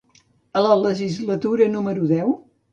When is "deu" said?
2.17-2.37